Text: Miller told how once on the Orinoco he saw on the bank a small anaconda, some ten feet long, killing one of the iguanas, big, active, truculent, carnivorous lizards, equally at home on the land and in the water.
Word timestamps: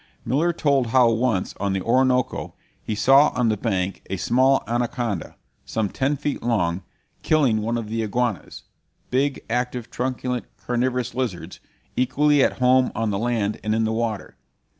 Miller 0.25 0.51
told 0.51 0.87
how 0.87 1.11
once 1.11 1.53
on 1.59 1.73
the 1.73 1.81
Orinoco 1.83 2.55
he 2.81 2.95
saw 2.95 3.27
on 3.35 3.49
the 3.49 3.55
bank 3.55 4.01
a 4.09 4.17
small 4.17 4.63
anaconda, 4.67 5.35
some 5.63 5.89
ten 5.89 6.17
feet 6.17 6.41
long, 6.41 6.81
killing 7.21 7.61
one 7.61 7.77
of 7.77 7.87
the 7.87 8.01
iguanas, 8.01 8.63
big, 9.11 9.45
active, 9.47 9.91
truculent, 9.91 10.47
carnivorous 10.57 11.13
lizards, 11.13 11.59
equally 11.95 12.43
at 12.43 12.53
home 12.57 12.91
on 12.95 13.11
the 13.11 13.19
land 13.19 13.59
and 13.63 13.75
in 13.75 13.83
the 13.83 13.93
water. 13.93 14.35